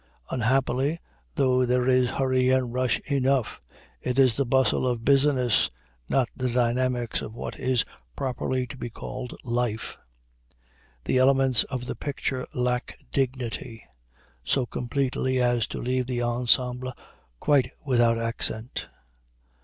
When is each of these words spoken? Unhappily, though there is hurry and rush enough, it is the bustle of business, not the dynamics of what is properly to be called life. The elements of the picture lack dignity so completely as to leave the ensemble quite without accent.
Unhappily, 0.31 0.99
though 1.35 1.63
there 1.63 1.85
is 1.87 2.09
hurry 2.09 2.49
and 2.49 2.73
rush 2.73 2.99
enough, 3.01 3.61
it 4.01 4.17
is 4.17 4.35
the 4.35 4.47
bustle 4.47 4.87
of 4.87 5.05
business, 5.05 5.69
not 6.09 6.27
the 6.35 6.49
dynamics 6.49 7.21
of 7.21 7.35
what 7.35 7.59
is 7.59 7.85
properly 8.15 8.65
to 8.65 8.75
be 8.77 8.89
called 8.89 9.37
life. 9.43 9.97
The 11.05 11.19
elements 11.19 11.65
of 11.65 11.85
the 11.85 11.95
picture 11.95 12.47
lack 12.55 12.97
dignity 13.11 13.85
so 14.43 14.65
completely 14.65 15.39
as 15.39 15.67
to 15.67 15.77
leave 15.79 16.07
the 16.07 16.23
ensemble 16.23 16.93
quite 17.39 17.69
without 17.85 18.17
accent. 18.17 18.87